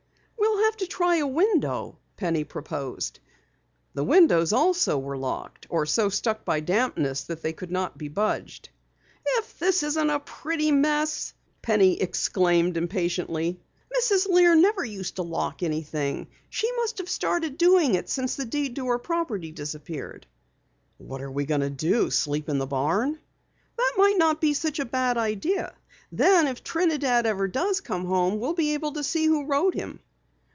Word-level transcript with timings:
"We'll 0.37 0.77
have 0.77 0.77
to 0.77 0.87
try 0.87 1.17
a 1.17 1.27
window," 1.27 1.99
Penny 2.15 2.45
proposed. 2.45 3.19
The 3.93 4.05
windows 4.05 4.53
also 4.53 4.97
were 4.97 5.17
locked 5.17 5.67
or 5.69 5.85
so 5.85 6.07
stuck 6.07 6.45
by 6.45 6.61
dampness 6.61 7.25
that 7.25 7.41
they 7.41 7.51
could 7.51 7.71
not 7.71 7.97
be 7.97 8.07
budged. 8.07 8.69
"If 9.25 9.59
this 9.59 9.83
isn't 9.83 10.09
a 10.09 10.21
pretty 10.21 10.71
mess!" 10.71 11.33
Penny 11.61 11.99
exclaimed 11.99 12.77
impatiently. 12.77 13.59
"Mrs. 13.95 14.29
Lear 14.29 14.55
never 14.55 14.85
used 14.85 15.17
to 15.17 15.23
lock 15.23 15.61
anything. 15.61 16.27
She 16.49 16.71
must 16.77 16.99
have 16.99 17.09
started 17.09 17.57
doing 17.57 17.95
it 17.95 18.07
since 18.07 18.35
the 18.35 18.45
deed 18.45 18.77
to 18.77 18.87
her 18.87 18.97
property 18.99 19.51
disappeared." 19.51 20.25
"What 20.97 21.21
are 21.21 21.31
we 21.31 21.45
going 21.45 21.61
to 21.61 21.69
do? 21.69 22.09
Sleep 22.09 22.47
in 22.47 22.59
the 22.59 22.67
barn?" 22.67 23.19
"That 23.77 23.93
might 23.97 24.17
not 24.17 24.39
be 24.39 24.53
such 24.53 24.79
a 24.79 24.85
bad 24.85 25.17
idea. 25.17 25.73
Then 26.11 26.47
if 26.47 26.63
Trinidad 26.63 27.25
ever 27.25 27.49
comes 27.49 27.81
home 27.85 28.39
we'd 28.39 28.55
be 28.55 28.73
able 28.73 28.93
to 28.93 29.03
see 29.03 29.25
who 29.25 29.43
rode 29.45 29.75
him!" 29.75 29.99